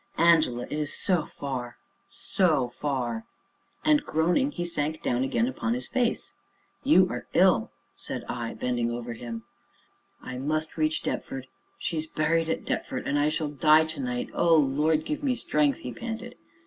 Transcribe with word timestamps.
Angela! 0.17 0.63
It 0.63 0.71
is 0.79 0.91
so 0.91 1.27
far 1.27 1.77
so 2.07 2.67
far" 2.69 3.27
And 3.85 4.03
groaning, 4.03 4.49
he 4.49 4.65
sank 4.65 5.03
down 5.03 5.23
again, 5.23 5.47
upon 5.47 5.75
his 5.75 5.87
face. 5.87 6.33
"You 6.83 7.07
are 7.11 7.27
ill!" 7.35 7.71
said 7.95 8.23
I, 8.27 8.55
bending 8.55 8.89
over 8.89 9.13
him. 9.13 9.43
"I 10.19 10.39
must 10.39 10.75
reach 10.75 11.03
Deptford 11.03 11.45
she's 11.77 12.07
buried 12.07 12.49
at 12.49 12.65
Deptford, 12.65 13.07
and 13.07 13.19
I 13.19 13.29
shall 13.29 13.49
die 13.49 13.85
to 13.85 13.99
night 13.99 14.31
O 14.33 14.55
Lord, 14.55 15.05
give 15.05 15.21
me 15.21 15.35
strength!" 15.35 15.81
he 15.81 15.93
panted. 15.93 16.33